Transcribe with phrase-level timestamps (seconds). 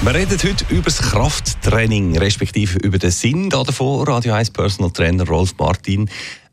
[0.00, 4.06] Wir reden heute über das Krafttraining, respektive über den Sinn davon.
[4.06, 6.08] Radio 1 Personal Trainer Rolf Martin.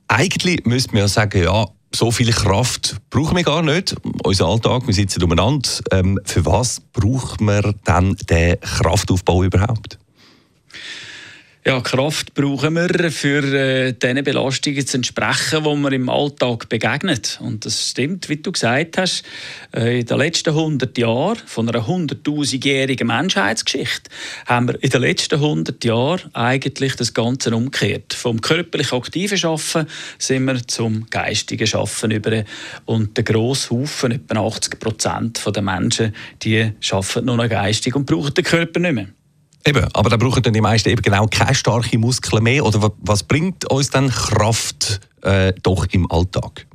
[0.08, 3.96] Eigentlich müsste man ja sagen, ja, so viel Kraft brauchen wir gar nicht.
[4.24, 5.70] Unser Alltag, wir sitzen umeinander.
[5.92, 10.00] Ähm, für was braucht man dann den Kraftaufbau überhaupt?
[11.68, 17.40] Ja, Kraft brauchen wir, für äh, diesen Belastungen zu entsprechen, die man im Alltag begegnet.
[17.42, 19.24] Und das stimmt, wie du gesagt hast,
[19.76, 24.12] äh, in den letzten 100 Jahren von einer 100.000-jährigen Menschheitsgeschichte
[24.46, 28.14] haben wir in den letzten 100 Jahren eigentlich das Ganze umgekehrt.
[28.14, 29.88] Vom körperlich aktiven Schaffen
[30.20, 32.44] sind wir zum geistigen Schaffen über.
[32.86, 38.06] Und der grosse Haufen, etwa 80 Prozent der Menschen, die schaffen nur noch geistig und
[38.06, 39.08] brauchen den Körper nicht mehr.
[39.68, 42.64] Eben, aber da brauchen dann die meisten eben genau keine starken Muskeln mehr.
[42.64, 46.68] Oder was bringt uns dann Kraft äh, doch im Alltag?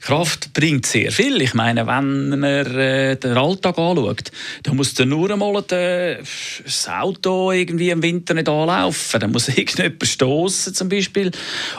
[0.00, 1.40] Kraft bringt sehr viel.
[1.42, 4.30] Ich meine, wenn man äh, den Alltag anschaut,
[4.62, 6.18] dann muss dann nur einmal äh,
[6.64, 9.20] das Auto irgendwie im Winter nicht anlaufen.
[9.20, 11.30] Dann muss irgendjemand stoßen zum Beispiel.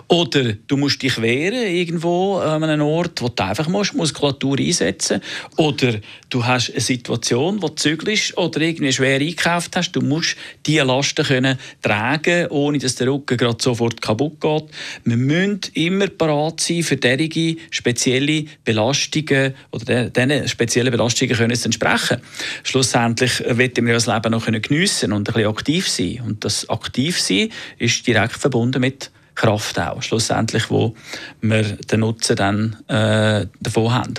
[0.08, 5.22] Oder du musst dich wehren irgendwo an einem Ort, wo du einfach musst, Muskulatur einsetzen
[5.56, 5.96] Oder
[6.30, 9.92] du hast eine Situation, wo du zügelst oder irgendwie schwer eingekauft hast.
[9.92, 14.64] Du musst diese Lasten können tragen, ohne dass der Rücken gerade sofort kaputt geht.
[15.04, 17.58] Wir müssen immer parat sein für derige
[17.88, 22.18] spezielle Belastungen oder diesen speziellen Belastungen können es entsprechen.
[22.64, 26.22] Schlussendlich wollen wir das Leben noch geniessen und ein bisschen aktiv sein.
[26.26, 30.96] Und das Aktivsein ist direkt verbunden mit Kraft auch, schlussendlich, wo
[31.42, 34.16] wir den Nutzen dann äh, davon haben.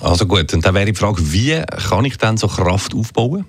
[0.00, 3.44] Also gut, und dann wäre die Frage, wie kann ich dann so Kraft aufbauen?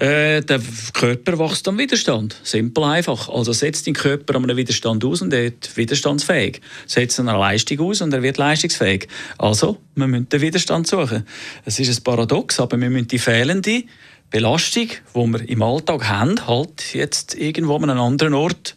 [0.00, 0.62] Äh, der
[0.94, 2.34] Körper wächst am Widerstand.
[2.42, 3.28] Simpel einfach.
[3.28, 6.62] Also setzt den Körper an einem Widerstand aus und er wird widerstandsfähig.
[6.86, 9.08] Setzt eine Leistung aus und er wird leistungsfähig.
[9.36, 11.26] Also, wir müssen den Widerstand suchen.
[11.66, 13.84] Es ist ein Paradox, aber wir müssen die fehlende
[14.30, 18.76] Belastung, die wir im Alltag haben, halt jetzt irgendwo an einem anderen Ort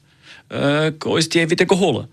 [0.50, 2.10] äh, uns die wieder holen.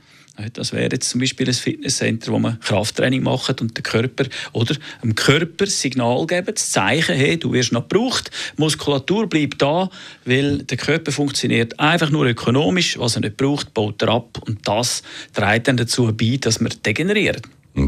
[0.53, 4.75] Das wäre jetzt zum Beispiel ein Fitnesscenter, wo man Krafttraining macht und den Körper oder
[5.03, 9.91] dem Körper Signal geben, das Zeichen, hey, du wirst noch gebraucht, Muskulatur bleibt da,
[10.25, 14.67] weil der Körper funktioniert einfach nur ökonomisch, was er nicht braucht, baut er ab und
[14.67, 15.03] das
[15.33, 17.43] trägt dann dazu bei, dass wir degenerieren.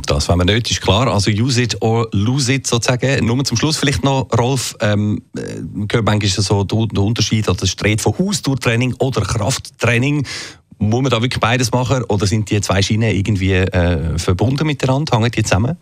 [0.07, 1.09] Das wenn man nicht, ist klar.
[1.09, 3.27] Also use it or lose it sozusagen.
[3.27, 8.01] Nur zum Schluss vielleicht noch, Rolf, ähm, äh, gehört manchmal so der Unterschied, es dreht
[8.01, 10.25] von Ausdauertraining oder Krafttraining.
[10.83, 15.17] Muss man da wirklich beides machen oder sind die zwei Schienen irgendwie äh, verbunden miteinander?
[15.17, 15.77] Hängen die zusammen?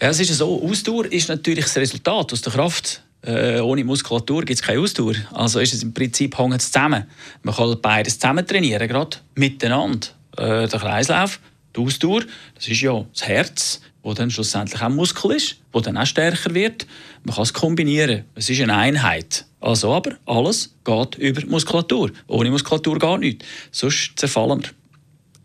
[0.00, 3.02] Ja, es ist so, Ausdauer ist natürlich das Resultat aus der Kraft.
[3.22, 5.14] Äh, ohne Muskulatur gibt es keine Ausdauer.
[5.32, 7.04] Also ist es im Prinzip hängt es zusammen.
[7.42, 10.06] Man kann beides zusammen trainieren, gerade miteinander.
[10.36, 11.40] Äh, der Kreislauf,
[11.74, 12.22] die Ausdauer,
[12.54, 16.54] das ist ja das Herz, wo dann schlussendlich auch Muskel ist, wo dann auch stärker
[16.54, 16.86] wird.
[17.24, 18.24] Man kann es kombinieren.
[18.34, 19.46] Es ist eine Einheit.
[19.60, 22.10] Also aber alles geht über Muskulatur.
[22.26, 23.46] Ohne Muskulatur geht nichts.
[23.70, 24.70] Sonst zerfallen wir.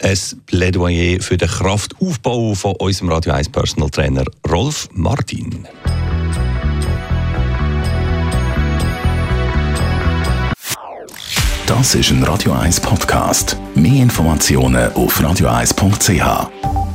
[0.09, 5.67] Ein Plädoyer für den Kraftaufbau von unserem Radio 1 Personal Trainer Rolf Martin.
[11.67, 13.57] Das ist ein Radio 1 Podcast.
[13.75, 16.86] Mehr Informationen auf radio1.ch.